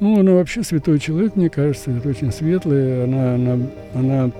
Ну, 0.00 0.18
она 0.18 0.32
вообще 0.32 0.62
святой 0.62 0.98
человек, 0.98 1.36
мне 1.36 1.48
кажется, 1.48 1.90
это 1.92 2.08
очень 2.08 2.32
светлая. 2.32 3.04
Она, 3.04 3.34
она, 3.34 3.58
она, 3.94 4.30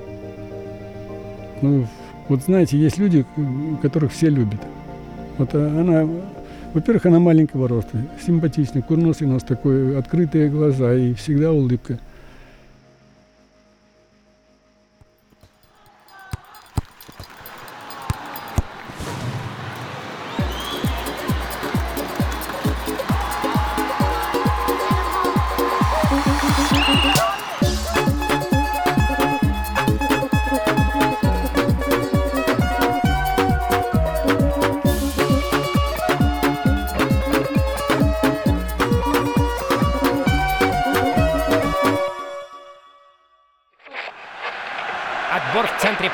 ну, 1.62 1.86
вот 2.28 2.42
знаете, 2.42 2.76
есть 2.76 2.98
люди, 2.98 3.24
которых 3.80 4.12
все 4.12 4.28
любят. 4.30 4.60
Вот 5.38 5.54
она, 5.54 6.08
во-первых, 6.72 7.06
она 7.06 7.20
маленького 7.20 7.68
роста, 7.68 7.98
симпатичная, 8.24 8.82
курносый 8.82 9.28
нос 9.28 9.42
такой, 9.44 9.96
открытые 9.96 10.48
глаза 10.48 10.94
и 10.94 11.14
всегда 11.14 11.52
улыбка. 11.52 11.98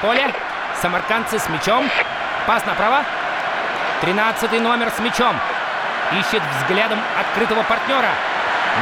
Поля. 0.00 0.32
Самаркандцы 0.80 1.38
с 1.38 1.48
мячом. 1.48 1.88
Пас 2.46 2.64
направо. 2.64 3.04
Тринадцатый 4.00 4.60
номер 4.60 4.90
с 4.90 4.98
мячом. 4.98 5.36
Ищет 6.12 6.42
взглядом 6.58 6.98
открытого 7.18 7.62
партнера. 7.64 8.08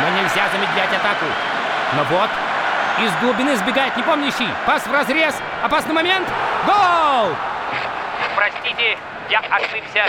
Но 0.00 0.08
нельзя 0.20 0.48
замедлять 0.52 0.90
атаку. 0.92 1.26
Но 1.96 2.04
вот, 2.04 2.30
из 3.00 3.12
глубины 3.20 3.56
сбегает 3.56 3.96
непомнящий. 3.96 4.48
Пас 4.66 4.86
в 4.86 4.92
разрез. 4.92 5.34
Опасный 5.62 5.94
момент. 5.94 6.28
Гол! 6.66 7.34
Простите, 8.36 8.96
я 9.28 9.40
ошибся. 9.40 10.04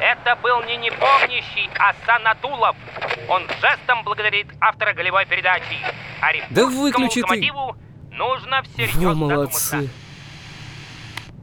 Это 0.00 0.34
был 0.36 0.62
не 0.62 0.76
непомнящий, 0.78 1.70
а 1.78 1.92
Санадулов. 2.06 2.74
Он 3.28 3.46
жестом 3.60 4.02
благодарит 4.02 4.48
автора 4.60 4.94
голевой 4.94 5.26
передачи. 5.26 5.78
А 6.20 6.32
Да 6.50 6.66
выключи 6.66 7.22
ты. 7.22 7.52
нужно 8.10 8.62
всерьез 8.62 8.94
Во, 8.96 9.14
задуматься. 9.14 9.78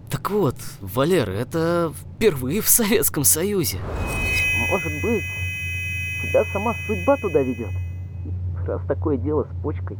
Так 0.09 0.31
вот, 0.31 0.55
Валера, 0.79 1.31
это 1.31 1.91
впервые 1.93 2.61
в 2.61 2.69
Советском 2.69 3.25
Союзе. 3.25 3.77
Может 4.69 5.01
быть, 5.03 5.23
тебя 6.23 6.45
сама 6.53 6.73
судьба 6.87 7.17
туда 7.17 7.41
ведет. 7.41 7.71
Раз 8.65 8.81
такое 8.87 9.17
дело 9.17 9.43
с 9.45 9.61
почкой. 9.61 9.97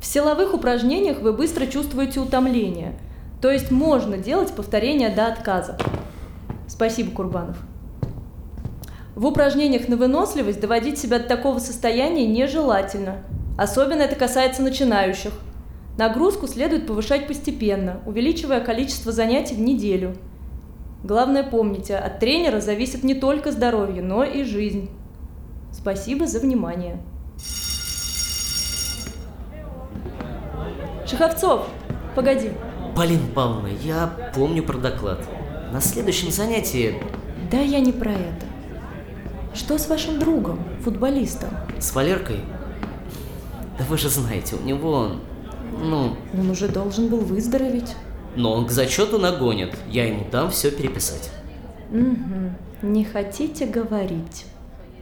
В 0.00 0.04
силовых 0.04 0.54
упражнениях 0.54 1.20
вы 1.20 1.32
быстро 1.32 1.66
чувствуете 1.66 2.20
утомление, 2.20 2.98
то 3.40 3.50
есть 3.50 3.70
можно 3.70 4.16
делать 4.16 4.52
повторения 4.52 5.14
до 5.14 5.28
отказа. 5.28 5.78
Спасибо, 6.66 7.12
Курбанов. 7.12 7.56
В 9.20 9.26
упражнениях 9.26 9.86
на 9.86 9.98
выносливость 9.98 10.60
доводить 10.60 10.98
себя 10.98 11.18
до 11.18 11.26
такого 11.26 11.58
состояния 11.58 12.26
нежелательно. 12.26 13.18
Особенно 13.58 14.00
это 14.00 14.16
касается 14.16 14.62
начинающих. 14.62 15.32
Нагрузку 15.98 16.48
следует 16.48 16.86
повышать 16.86 17.26
постепенно, 17.26 18.00
увеличивая 18.06 18.60
количество 18.60 19.12
занятий 19.12 19.54
в 19.54 19.60
неделю. 19.60 20.16
Главное 21.04 21.42
помните, 21.42 21.96
от 21.96 22.18
тренера 22.18 22.62
зависит 22.62 23.04
не 23.04 23.14
только 23.14 23.52
здоровье, 23.52 24.00
но 24.00 24.24
и 24.24 24.42
жизнь. 24.42 24.88
Спасибо 25.70 26.26
за 26.26 26.40
внимание. 26.40 26.96
Шеховцов, 31.06 31.66
погоди. 32.14 32.52
Полина 32.96 33.26
Павловна, 33.34 33.68
я 33.82 34.30
помню 34.34 34.62
про 34.62 34.78
доклад. 34.78 35.18
На 35.74 35.82
следующем 35.82 36.30
занятии 36.30 36.94
Да 37.50 37.58
я 37.58 37.80
не 37.80 37.92
про 37.92 38.12
это. 38.12 38.49
Что 39.54 39.78
с 39.78 39.88
вашим 39.88 40.18
другом, 40.18 40.60
футболистом? 40.82 41.50
с 41.78 41.94
Валеркой... 41.94 42.40
Да 43.78 43.84
вы 43.88 43.96
же 43.98 44.08
знаете, 44.08 44.56
у 44.56 44.62
него... 44.62 45.12
Ну, 45.82 46.16
Он 46.38 46.50
уже 46.50 46.68
должен 46.68 47.08
был 47.08 47.20
выздороветь. 47.20 47.94
но 48.36 48.52
он 48.52 48.66
к 48.66 48.70
зачету 48.70 49.18
нагонит. 49.18 49.74
Я 49.88 50.06
ему 50.06 50.26
дам 50.30 50.50
все 50.50 50.70
переписать. 50.70 51.30
Угу. 51.90 52.86
Не 52.86 53.04
хотите 53.04 53.66
говорить. 53.66 54.46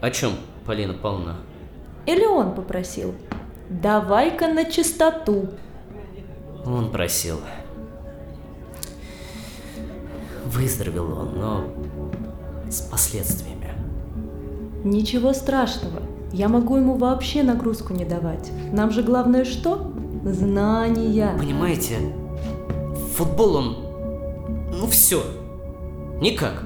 О 0.01 0.11
чем, 0.11 0.33
Полина 0.65 0.95
Павловна? 0.95 1.37
Или 2.07 2.25
он 2.25 2.55
попросил? 2.55 3.15
Давай-ка 3.69 4.47
на 4.49 4.65
чистоту. 4.65 5.49
Он 6.65 6.91
просил. 6.91 7.41
Выздоровел 10.47 11.13
он, 11.19 11.39
но 11.39 11.65
с 12.71 12.81
последствиями. 12.83 13.58
Ничего 14.85 15.33
страшного. 15.33 16.03
Я 16.33 16.49
могу 16.49 16.77
ему 16.77 16.97
вообще 16.97 17.43
нагрузку 17.43 17.95
не 17.95 18.05
давать. 18.05 18.51
Нам 18.73 18.91
же 18.91 19.03
главное 19.03 19.45
что? 19.45 19.93
Знания. 20.25 21.35
Понимаете, 21.39 21.97
футбол 23.15 23.57
он... 23.57 23.77
Ну 24.73 24.87
все. 24.87 25.23
Никак. 26.21 26.65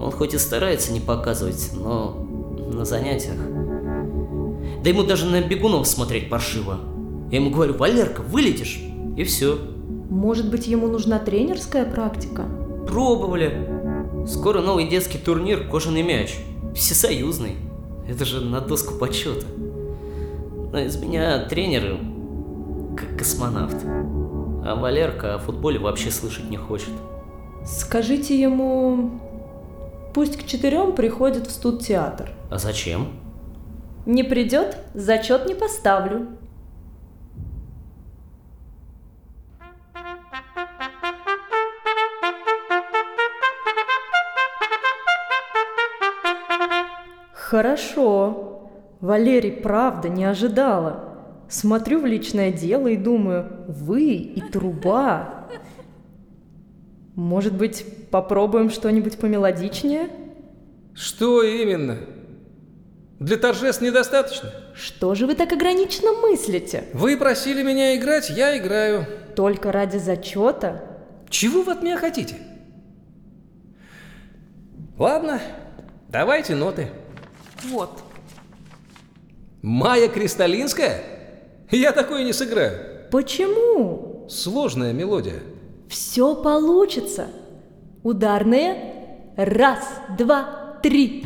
Он 0.00 0.10
хоть 0.10 0.34
и 0.34 0.38
старается 0.38 0.92
не 0.92 1.00
показывать, 1.00 1.70
но 1.74 2.26
на 2.72 2.84
занятиях... 2.84 3.36
Да 4.82 4.90
ему 4.90 5.02
даже 5.02 5.26
на 5.26 5.40
бегунов 5.40 5.86
смотреть 5.86 6.28
паршиво. 6.28 6.78
Я 7.30 7.38
ему 7.38 7.50
говорю, 7.50 7.74
Валерка, 7.74 8.20
вылетишь, 8.20 8.82
и 9.16 9.24
все. 9.24 9.58
Может 10.10 10.50
быть, 10.50 10.66
ему 10.66 10.88
нужна 10.88 11.18
тренерская 11.18 11.84
практика? 11.84 12.44
Пробовали. 12.86 13.68
Скоро 14.26 14.60
новый 14.60 14.88
детский 14.88 15.18
турнир 15.18 15.68
«Кожаный 15.68 16.02
мяч». 16.02 16.36
Всесоюзный. 16.74 17.56
Это 18.08 18.24
же 18.24 18.40
на 18.40 18.60
доску 18.60 18.94
почета. 18.94 19.46
Но 20.72 20.78
из 20.80 20.96
меня 20.96 21.44
тренер 21.46 21.98
как 22.96 23.18
космонавт. 23.18 23.76
А 23.84 24.74
Валерка 24.74 25.36
о 25.36 25.38
футболе 25.38 25.78
вообще 25.78 26.10
слышать 26.10 26.50
не 26.50 26.56
хочет. 26.56 26.90
Скажите 27.64 28.38
ему... 28.38 29.20
Пусть 30.12 30.36
к 30.36 30.46
четырем 30.46 30.92
приходит 30.92 31.46
в 31.46 31.50
студтеатр. 31.50 32.30
А 32.50 32.58
зачем? 32.58 33.08
Не 34.06 34.22
придет, 34.22 34.76
зачет 34.94 35.46
не 35.46 35.54
поставлю. 35.54 36.28
Хорошо. 47.54 48.68
Валерий, 49.00 49.52
правда, 49.52 50.08
не 50.08 50.24
ожидала. 50.24 51.44
Смотрю 51.48 52.00
в 52.00 52.04
личное 52.04 52.50
дело 52.50 52.88
и 52.88 52.96
думаю, 52.96 53.46
вы 53.68 54.06
и 54.14 54.40
труба. 54.40 55.46
Может 57.14 57.54
быть, 57.54 57.86
попробуем 58.10 58.70
что-нибудь 58.70 59.18
помелодичнее? 59.18 60.08
Что 60.94 61.44
именно? 61.44 61.98
Для 63.20 63.36
торжеств 63.36 63.82
недостаточно. 63.82 64.50
Что 64.74 65.14
же 65.14 65.28
вы 65.28 65.36
так 65.36 65.52
ограниченно 65.52 66.10
мыслите? 66.10 66.86
Вы 66.92 67.16
просили 67.16 67.62
меня 67.62 67.94
играть, 67.94 68.30
я 68.30 68.58
играю. 68.58 69.06
Только 69.36 69.70
ради 69.70 69.98
зачета? 69.98 70.82
Чего 71.28 71.62
вы 71.62 71.70
от 71.70 71.84
меня 71.84 71.98
хотите? 71.98 72.34
Ладно, 74.98 75.40
давайте 76.08 76.56
ноты. 76.56 76.88
Вот. 77.70 78.02
Майя 79.62 80.08
Кристалинская? 80.08 81.02
Я 81.70 81.92
такое 81.92 82.24
не 82.24 82.32
сыграю. 82.32 83.08
Почему? 83.10 84.26
Сложная 84.28 84.92
мелодия. 84.92 85.40
Все 85.88 86.34
получится. 86.34 87.28
Ударные. 88.02 89.32
Раз, 89.36 89.80
два, 90.18 90.78
три. 90.82 91.24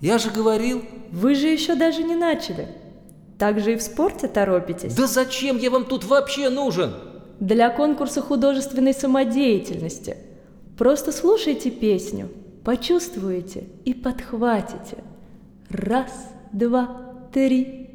Я 0.00 0.18
же 0.18 0.30
говорил. 0.30 0.84
Вы 1.12 1.34
же 1.34 1.46
еще 1.48 1.74
даже 1.74 2.02
не 2.02 2.16
начали. 2.16 2.68
Так 3.40 3.58
же 3.58 3.72
и 3.72 3.76
в 3.76 3.82
спорте 3.82 4.28
торопитесь. 4.28 4.94
Да 4.94 5.06
зачем 5.06 5.56
я 5.56 5.70
вам 5.70 5.86
тут 5.86 6.04
вообще 6.04 6.50
нужен? 6.50 6.92
Для 7.40 7.70
конкурса 7.70 8.20
художественной 8.20 8.92
самодеятельности. 8.92 10.18
Просто 10.76 11.10
слушайте 11.10 11.70
песню, 11.70 12.28
почувствуете 12.64 13.64
и 13.86 13.94
подхватите. 13.94 14.98
Раз, 15.70 16.12
два, 16.52 17.00
три. 17.32 17.89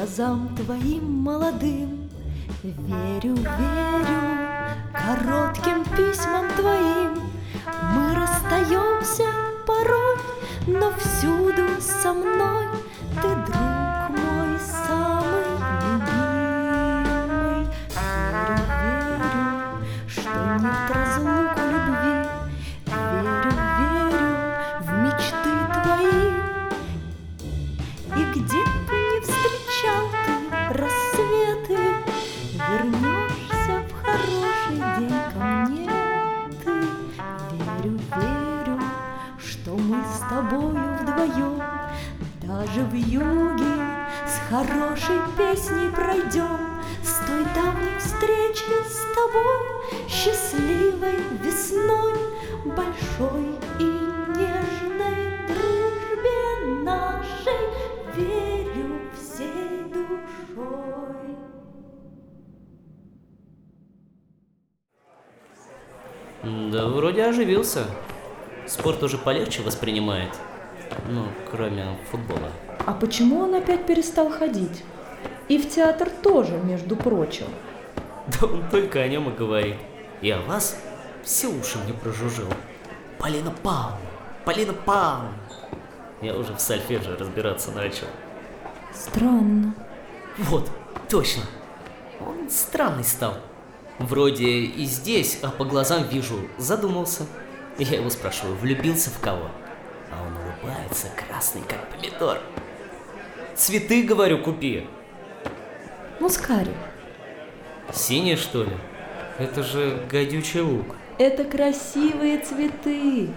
Глазам 0.00 0.48
твоим 0.56 1.12
молодым, 1.22 2.08
Верю, 2.62 3.34
верю 3.36 4.20
коротким 4.94 5.84
письмам 5.94 6.46
твоим. 6.56 6.79
Вдвоем 41.20 41.62
Даже 42.42 42.82
в 42.84 42.94
юге 42.94 43.64
с 44.26 44.50
хорошей 44.50 45.18
песней 45.36 45.90
пройдем 45.90 46.80
С 47.02 47.26
той 47.26 47.44
давней 47.54 47.98
встречи 47.98 48.64
с 48.88 49.00
тобой 49.14 50.08
Счастливой 50.08 51.18
весной 51.42 52.14
Большой 52.64 53.58
и 53.78 53.84
нежной 54.36 55.46
дружбе 55.48 56.82
нашей 56.82 57.60
Верю 58.16 59.00
всей 59.14 59.84
душой. 59.92 61.36
Да 66.42 66.88
вроде 66.88 67.24
оживился. 67.24 67.86
Спорт 68.66 69.02
уже 69.02 69.18
полегче 69.18 69.62
воспринимает. 69.62 70.30
Ну, 71.08 71.26
кроме 71.50 71.84
футбола. 72.10 72.50
А 72.86 72.92
почему 72.92 73.40
он 73.40 73.54
опять 73.54 73.86
перестал 73.86 74.30
ходить? 74.30 74.84
И 75.48 75.58
в 75.58 75.68
театр 75.68 76.08
тоже, 76.10 76.58
между 76.58 76.96
прочим. 76.96 77.46
Да 78.26 78.46
он 78.46 78.68
только 78.70 79.00
о 79.00 79.08
нем 79.08 79.28
и 79.28 79.36
говорит. 79.36 79.76
И 80.20 80.30
о 80.30 80.40
вас 80.40 80.76
все 81.22 81.48
уши 81.48 81.78
мне 81.78 81.92
прожужжил. 81.92 82.48
Полина 83.18 83.50
Павловна! 83.62 83.98
Полина 84.44 84.72
Павловна! 84.72 85.34
Я 86.22 86.36
уже 86.36 86.54
в 86.54 86.60
сольфеджио 86.60 87.16
разбираться 87.16 87.72
начал. 87.72 88.06
Странно. 88.94 89.74
Вот, 90.38 90.70
точно. 91.08 91.42
Он 92.20 92.50
странный 92.50 93.04
стал. 93.04 93.36
Вроде 93.98 94.46
и 94.46 94.84
здесь, 94.84 95.38
а 95.42 95.48
по 95.48 95.64
глазам 95.64 96.04
вижу, 96.04 96.38
задумался. 96.58 97.26
Я 97.78 97.96
его 97.96 98.10
спрашиваю, 98.10 98.56
влюбился 98.56 99.10
в 99.10 99.18
кого? 99.20 99.50
А 100.10 100.22
он 100.22 100.32
улыбается, 100.62 101.08
красный 101.16 101.62
как 101.68 101.88
помидор. 101.88 102.38
Цветы, 103.54 104.02
говорю, 104.02 104.42
купи. 104.42 104.86
Мускари, 106.18 106.72
Синие, 107.92 108.36
что 108.36 108.64
ли? 108.64 108.72
Это 109.38 109.62
же 109.62 110.02
гадючий 110.10 110.60
лук. 110.60 110.94
это 111.18 111.44
красивые 111.44 112.38
цветы. 112.38 113.30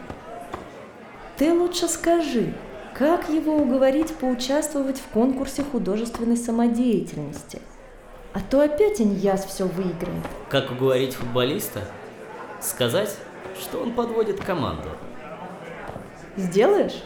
Ты 1.38 1.54
лучше 1.54 1.88
скажи, 1.88 2.54
как 2.94 3.30
его 3.30 3.56
уговорить 3.56 4.14
поучаствовать 4.16 4.98
в 5.00 5.08
конкурсе 5.08 5.64
художественной 5.64 6.38
самодеятельности? 6.38 7.62
А 8.34 8.40
то 8.42 8.62
опять 8.62 9.02
Иньяс 9.02 9.46
все 9.46 9.66
выиграет. 9.66 10.24
Как 10.50 10.72
уговорить 10.72 11.16
футболиста? 11.16 11.82
Сказать, 12.62 13.16
что 13.60 13.80
он 13.80 13.94
подводит 13.94 14.44
команду. 14.44 14.90
Сделаешь? 16.36 17.04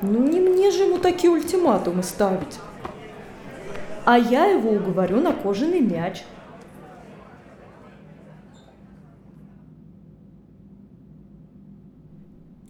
Ну 0.00 0.22
не 0.28 0.40
мне 0.40 0.70
же 0.70 0.84
ему 0.84 0.98
такие 0.98 1.30
ультиматумы 1.30 2.02
ставить. 2.04 2.60
А 4.04 4.16
я 4.16 4.46
его 4.46 4.70
уговорю 4.70 5.20
на 5.20 5.32
кожаный 5.32 5.80
мяч. 5.80 6.22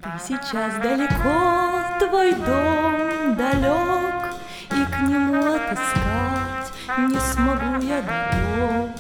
Ты 0.03 0.09
сейчас 0.27 0.75
далеко, 0.83 1.83
твой 1.99 2.33
дом 2.33 3.37
далек, 3.37 4.35
И 4.73 4.85
к 4.87 5.09
нему 5.09 5.55
отыскать 5.55 6.73
не 6.97 7.19
смогу 7.21 7.87
я 7.87 8.01
дорог. 8.03 8.91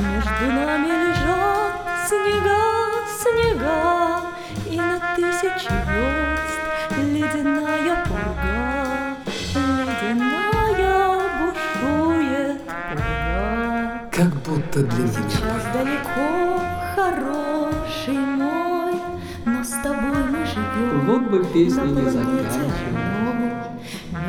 Между 0.00 0.46
нами 0.52 0.88
лежат 0.88 1.72
снега, 2.08 2.58
снега, 3.20 4.20
И 4.68 4.76
на 4.76 4.98
тысячи 5.14 5.68
звезд 5.68 6.27
меня. 14.98 15.12
Сейчас 15.12 15.62
далеко, 15.72 16.60
хороший 16.94 18.18
мой, 18.18 18.94
но 19.44 19.64
с 19.64 19.70
тобой 19.82 20.24
мы 20.30 20.46
живем. 20.46 21.06
Вот 21.06 21.22
бы 21.30 21.44
песни 21.46 21.80
на 21.80 22.00
не 22.00 22.08
одной. 22.08 22.72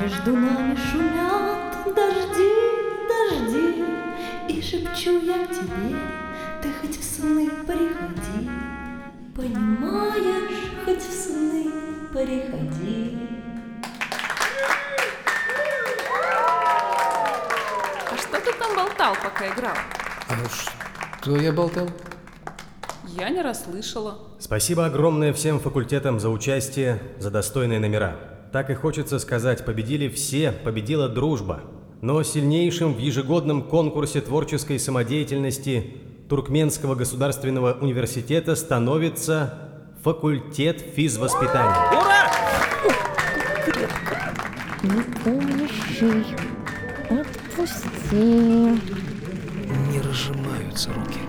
Между 0.01 0.35
нами 0.35 0.77
шумят 0.91 1.95
дожди, 1.95 2.53
дожди, 3.09 3.85
и 4.47 4.61
шепчу 4.61 5.19
я 5.19 5.45
к 5.45 5.49
тебе, 5.49 5.95
ты 6.61 6.69
хоть 6.79 6.97
в 6.97 7.03
сны 7.03 7.49
приходи, 7.65 8.49
понимаешь, 9.35 10.49
хоть 10.85 11.01
в 11.01 11.11
сны 11.11 11.71
приходи. 12.13 13.17
А 18.11 18.17
что 18.17 18.39
ты 18.39 18.53
там 18.53 18.75
болтал, 18.75 19.15
пока 19.21 19.47
играл? 19.47 19.75
А 20.29 20.35
что 21.21 21.37
я 21.37 21.51
болтал? 21.51 21.89
Я 23.07 23.29
не 23.29 23.41
расслышала. 23.41 24.19
Спасибо 24.39 24.85
огромное 24.85 25.33
всем 25.33 25.59
факультетам 25.59 26.19
за 26.19 26.29
участие, 26.29 27.01
за 27.17 27.31
достойные 27.31 27.79
номера. 27.79 28.15
Так 28.51 28.69
и 28.69 28.75
хочется 28.75 29.17
сказать, 29.17 29.65
победили 29.65 30.07
все, 30.07 30.51
победила 30.51 31.09
дружба. 31.09 31.61
Но 32.01 32.21
сильнейшим 32.21 32.93
в 32.93 32.99
ежегодном 32.99 33.63
конкурсе 33.63 34.21
творческой 34.21 34.79
самодеятельности 34.79 35.95
Туркменского 36.29 36.93
государственного 36.93 37.73
университета 37.73 38.55
становится 38.55 39.55
факультет 40.03 40.79
физвоспитания. 40.95 41.75
Не 44.83 45.01
помнишь. 45.23 46.35
Отпусти. 47.09 49.08
Не 50.19 50.33
разжимаются 50.33 50.89
руки. 50.93 51.19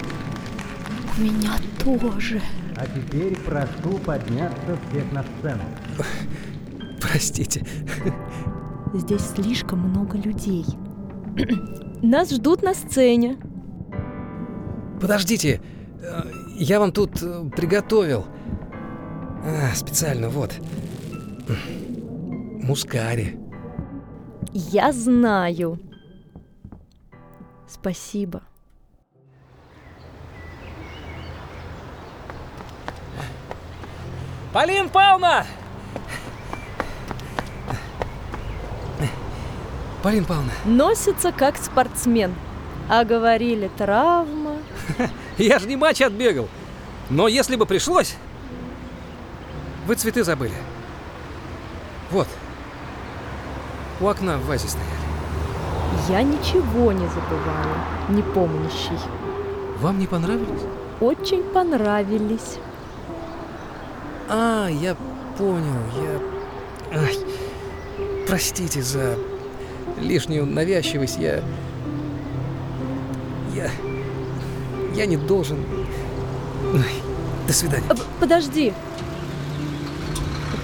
У 1.17 1.21
меня 1.23 1.53
тоже. 1.85 2.41
А 2.77 2.87
теперь 2.87 3.37
прошу 3.39 3.99
подняться 4.05 4.79
всех 4.89 5.13
на 5.13 5.23
сцену. 5.23 5.63
Простите. 7.01 7.65
Здесь 8.95 9.23
слишком 9.31 9.81
много 9.81 10.19
людей. 10.19 10.65
Нас 12.03 12.31
ждут 12.31 12.63
на 12.63 12.75
сцене. 12.75 13.37
Подождите. 15.01 15.61
э, 16.03 16.23
Я 16.59 16.81
вам 16.81 16.93
тут 16.93 17.23
э, 17.23 17.49
приготовил. 17.57 18.27
А, 19.45 19.75
специально, 19.75 20.29
вот. 20.29 20.55
Мускари. 22.63 23.39
Я 24.53 24.93
знаю. 24.93 25.79
Спасибо. 27.69 28.43
Полин 34.53 34.89
Павловна! 34.89 35.47
Полин 40.03 40.25
Павловна, 40.25 40.53
Носится 40.65 41.31
как 41.31 41.57
спортсмен. 41.57 42.35
А 42.89 43.05
говорили, 43.05 43.71
травма. 43.77 44.57
я 45.39 45.59
же 45.59 45.69
не 45.69 45.77
матч 45.77 46.01
отбегал. 46.03 46.49
Но 47.11 47.29
если 47.29 47.55
бы 47.57 47.67
пришлось... 47.67 48.17
Вы 49.87 49.95
цветы 49.95 50.25
забыли. 50.25 50.55
Вот. 52.11 52.27
У 54.01 54.07
окна 54.07 54.39
в 54.39 54.47
вазе 54.47 54.69
стояли. 54.69 54.89
Я 56.09 56.23
ничего 56.23 56.93
не 56.93 57.07
забываю, 57.07 57.77
не 58.09 58.23
помнящий. 58.23 58.99
Вам 59.79 59.99
не 59.99 60.07
понравились? 60.07 60.63
Очень 61.01 61.43
понравились. 61.43 62.59
А, 64.33 64.69
я 64.69 64.97
понял. 65.37 65.75
Я... 66.93 67.01
Ай, 67.01 67.17
простите 68.29 68.81
за 68.81 69.17
лишнюю 70.01 70.47
навязчивость. 70.47 71.19
Я... 71.19 71.43
Я... 73.53 73.69
Я 74.95 75.07
не 75.07 75.17
должен... 75.17 75.59
Ай, 76.75 77.03
до 77.49 77.53
свидания. 77.53 77.87
А, 77.89 77.95
Подожди. 78.21 78.73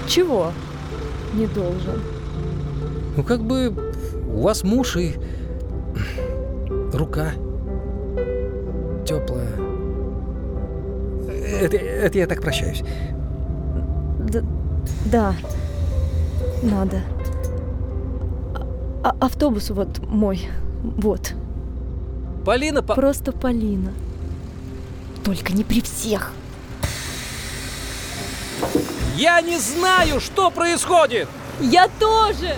Чего? 0.07 0.53
Не 1.33 1.47
должен. 1.47 2.01
Ну, 3.17 3.23
как 3.23 3.41
бы 3.41 3.73
у 4.33 4.43
вас 4.43 4.63
муж 4.63 4.95
и 4.95 5.15
рука 6.93 7.33
теплая. 9.05 9.49
Это, 11.59 11.75
это 11.75 12.17
я 12.17 12.27
так 12.27 12.41
прощаюсь. 12.41 12.81
Да. 15.11 15.33
Надо. 16.63 17.01
А- 19.03 19.15
автобус 19.21 19.69
вот 19.69 19.99
мой. 20.07 20.49
Вот. 20.83 21.33
Полина, 22.45 22.81
по... 22.81 22.95
Просто 22.95 23.31
Полина. 23.31 23.93
Только 25.23 25.53
не 25.53 25.63
при 25.63 25.81
всех. 25.81 26.33
я 29.17 29.41
не 29.41 29.57
знаю, 29.57 30.19
что 30.19 30.51
происходит. 30.51 31.27
Я 31.59 31.87
тоже! 31.99 32.55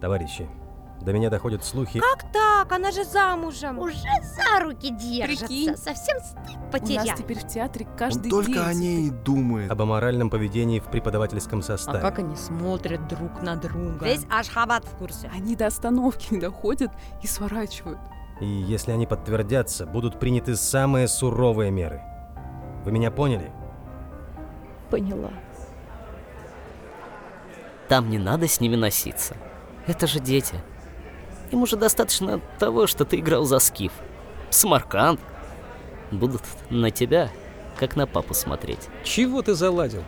Товарищи, 0.00 0.46
до 1.04 1.12
меня 1.12 1.28
доходят 1.30 1.64
слухи... 1.64 2.00
Как 2.00 2.32
так? 2.32 2.72
Она 2.72 2.90
же 2.90 3.04
замужем. 3.04 3.78
Уже 3.78 3.94
за 4.22 4.60
руки 4.64 4.90
держатся. 4.90 5.46
Прикинь. 5.46 5.76
Совсем 5.76 6.18
стыд 6.20 6.56
У 6.56 6.60
нас 6.60 6.70
потерял. 6.72 7.16
теперь 7.16 7.38
в 7.38 7.46
театре 7.46 7.86
Он 7.90 7.96
каждый 7.96 8.30
только 8.30 8.52
день 8.52 8.58
о 8.58 8.74
ней 8.74 9.06
и 9.08 9.10
думает. 9.10 9.70
об 9.70 9.82
аморальном 9.82 10.30
поведении 10.30 10.80
в 10.80 10.84
преподавательском 10.84 11.62
составе. 11.62 11.98
А 11.98 12.02
как 12.02 12.18
они 12.20 12.34
смотрят 12.36 13.06
друг 13.06 13.42
на 13.42 13.56
друга? 13.56 14.04
Весь 14.06 14.24
Ашхабад 14.30 14.84
в 14.86 14.96
курсе. 14.96 15.30
Они 15.34 15.54
до 15.56 15.66
остановки 15.66 16.32
не 16.32 16.40
доходят 16.40 16.90
и 17.22 17.26
сворачивают. 17.26 17.98
И 18.40 18.46
если 18.46 18.90
они 18.92 19.06
подтвердятся, 19.06 19.86
будут 19.86 20.18
приняты 20.18 20.56
самые 20.56 21.06
суровые 21.06 21.70
меры. 21.70 22.02
Вы 22.84 22.92
меня 22.92 23.10
поняли? 23.10 23.52
Поняла. 24.90 25.30
Там 27.88 28.08
не 28.10 28.18
надо 28.18 28.48
с 28.48 28.60
ними 28.60 28.76
носиться. 28.76 29.36
Это 29.86 30.06
же 30.06 30.18
дети. 30.18 30.56
Им 31.50 31.62
уже 31.62 31.76
достаточно 31.76 32.40
того, 32.58 32.86
что 32.86 33.04
ты 33.04 33.16
играл 33.18 33.44
за 33.44 33.58
скиф. 33.58 33.92
Смаркант. 34.50 35.20
Будут 36.10 36.42
на 36.70 36.90
тебя, 36.90 37.30
как 37.78 37.96
на 37.96 38.06
папу 38.06 38.34
смотреть. 38.34 38.88
Чего 39.02 39.42
ты 39.42 39.54
заладил? 39.54 40.04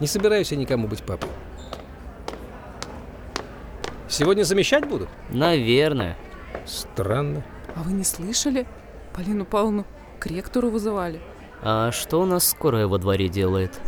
Не 0.00 0.06
собираюсь 0.06 0.52
я 0.52 0.56
никому 0.56 0.88
быть 0.88 1.02
папой. 1.02 1.28
Сегодня 4.08 4.42
замещать 4.42 4.88
будут? 4.88 5.08
Наверное. 5.30 6.16
Странно. 6.66 7.44
А 7.76 7.82
вы 7.82 7.92
не 7.92 8.04
слышали? 8.04 8.66
Полину 9.14 9.44
Павловну 9.44 9.86
к 10.18 10.26
ректору 10.26 10.70
вызывали. 10.70 11.20
А 11.62 11.92
что 11.92 12.20
у 12.20 12.26
нас 12.26 12.48
скорая 12.48 12.86
во 12.86 12.98
дворе 12.98 13.28
делает? 13.28 13.80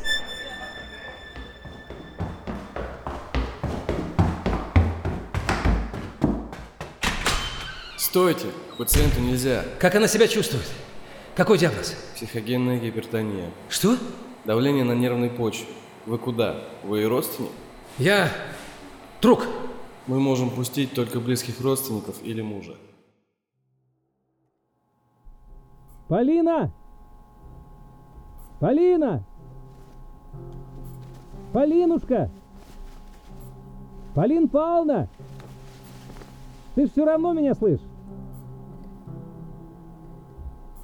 Стойте! 8.12 8.48
К 8.74 8.76
пациенту 8.76 9.22
нельзя. 9.22 9.64
Как 9.80 9.94
она 9.94 10.06
себя 10.06 10.28
чувствует? 10.28 10.66
Какой 11.34 11.56
диагноз? 11.56 11.96
Психогенная 12.14 12.78
гипертония. 12.78 13.50
Что? 13.70 13.96
Давление 14.44 14.84
на 14.84 14.92
нервной 14.92 15.30
почве. 15.30 15.64
Вы 16.04 16.18
куда? 16.18 16.62
Вы 16.82 17.04
и 17.04 17.06
родственник? 17.06 17.52
Я... 17.96 18.30
Друг. 19.22 19.46
Мы 20.06 20.20
можем 20.20 20.50
пустить 20.50 20.92
только 20.92 21.20
близких 21.20 21.58
родственников 21.62 22.22
или 22.22 22.42
мужа. 22.42 22.76
Полина! 26.06 26.70
Полина! 28.60 29.24
Полинушка! 31.54 32.30
Полин 34.14 34.50
Павловна! 34.50 35.08
Ты 36.74 36.86
ж 36.86 36.90
все 36.90 37.06
равно 37.06 37.32
меня 37.32 37.54
слышишь? 37.54 37.80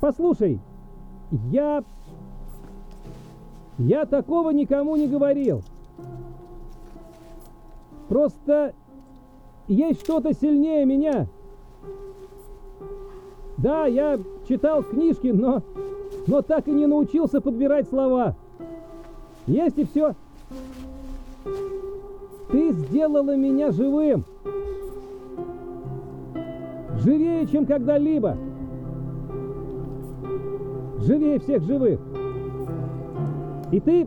Послушай, 0.00 0.60
я... 1.50 1.82
Я 3.78 4.06
такого 4.06 4.50
никому 4.50 4.96
не 4.96 5.06
говорил. 5.06 5.62
Просто 8.08 8.74
есть 9.68 10.00
что-то 10.00 10.32
сильнее 10.32 10.84
меня. 10.84 11.26
Да, 13.56 13.86
я 13.86 14.18
читал 14.48 14.82
книжки, 14.82 15.28
но, 15.28 15.62
но 16.26 16.42
так 16.42 16.66
и 16.66 16.72
не 16.72 16.86
научился 16.86 17.40
подбирать 17.40 17.88
слова. 17.88 18.34
Есть 19.46 19.78
и 19.78 19.84
все. 19.84 20.14
Ты 22.50 22.72
сделала 22.72 23.36
меня 23.36 23.70
живым. 23.70 24.24
Живее, 27.00 27.46
чем 27.46 27.66
когда-либо. 27.66 28.36
Живее 31.08 31.38
всех 31.38 31.62
живых. 31.62 31.98
И 33.72 33.80
ты... 33.80 34.06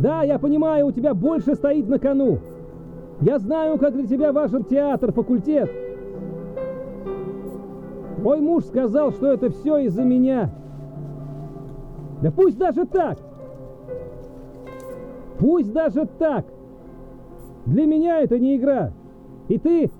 Да, 0.00 0.24
я 0.24 0.40
понимаю, 0.40 0.88
у 0.88 0.90
тебя 0.90 1.14
больше 1.14 1.54
стоит 1.54 1.88
на 1.88 2.00
кону. 2.00 2.40
Я 3.20 3.38
знаю, 3.38 3.78
как 3.78 3.94
для 3.94 4.08
тебя 4.08 4.32
важен 4.32 4.64
театр, 4.64 5.12
факультет. 5.12 5.70
Твой 8.16 8.40
муж 8.40 8.64
сказал, 8.64 9.12
что 9.12 9.28
это 9.28 9.50
все 9.50 9.76
из-за 9.86 10.02
меня. 10.02 10.50
Да 12.22 12.32
пусть 12.32 12.58
даже 12.58 12.86
так. 12.86 13.18
Пусть 15.38 15.72
даже 15.72 16.08
так. 16.18 16.44
Для 17.66 17.86
меня 17.86 18.20
это 18.20 18.36
не 18.40 18.56
игра. 18.56 18.90
И 19.46 19.58
ты... 19.58 19.92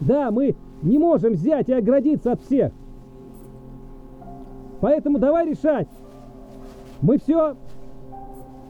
Да, 0.00 0.30
мы 0.30 0.54
не 0.82 0.98
можем 0.98 1.32
взять 1.32 1.68
и 1.68 1.72
оградиться 1.72 2.32
от 2.32 2.40
всех. 2.42 2.72
Поэтому 4.80 5.18
давай 5.18 5.48
решать. 5.48 5.88
Мы 7.00 7.18
все 7.18 7.56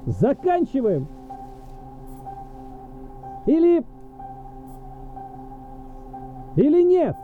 заканчиваем. 0.06 1.06
Или... 3.46 3.84
Или 6.56 6.82
нет? 6.82 7.16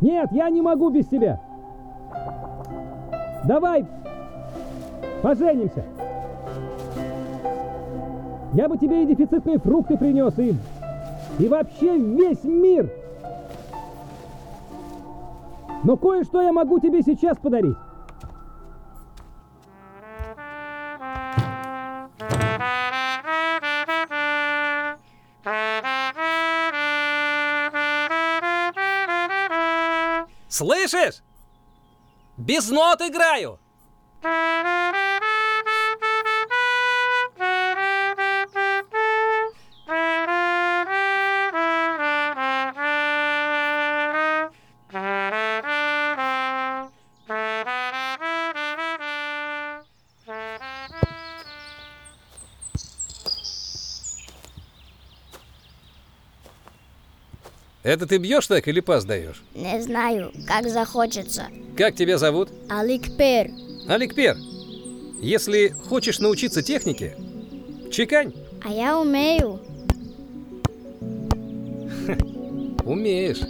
Нет, 0.00 0.30
я 0.32 0.50
не 0.50 0.60
могу 0.60 0.90
без 0.90 1.06
тебя. 1.06 1.40
Давай 3.44 3.86
поженимся. 5.22 5.84
Я 8.52 8.68
бы 8.68 8.76
тебе 8.76 9.02
и 9.02 9.06
дефицитные 9.06 9.58
фрукты 9.58 9.96
принес, 9.96 10.38
и, 10.38 10.54
и 11.38 11.48
вообще 11.48 11.96
весь 11.96 12.44
мир. 12.44 12.90
Но 15.82 15.96
кое-что 15.96 16.40
я 16.40 16.52
могу 16.52 16.80
тебе 16.80 17.02
сейчас 17.02 17.36
подарить. 17.38 17.76
Слышишь? 30.48 31.22
Без 32.36 32.70
нот 32.70 33.00
играю. 33.02 33.58
Это 57.84 58.06
ты 58.06 58.16
бьешь 58.16 58.46
так 58.46 58.66
или 58.66 58.80
пас 58.80 59.04
даешь? 59.04 59.42
Не 59.54 59.80
знаю, 59.82 60.32
как 60.48 60.68
захочется. 60.70 61.48
Как 61.76 61.94
тебя 61.94 62.16
зовут? 62.16 62.48
Аликпер. 62.70 63.50
Аликпер. 63.86 64.38
Если 65.20 65.68
хочешь 65.68 66.18
научиться 66.18 66.62
технике, 66.62 67.14
чекань. 67.92 68.32
А 68.64 68.70
я 68.70 68.98
умею. 68.98 69.60
Умеешь. 72.86 73.40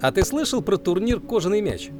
А 0.00 0.10
ты 0.10 0.24
слышал 0.24 0.60
про 0.60 0.76
турнир 0.76 1.20
«Кожаный 1.20 1.60
мяч»? 1.60 1.90